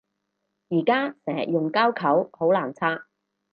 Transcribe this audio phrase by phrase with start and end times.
[0.69, 3.03] 而家成日用膠扣好難拆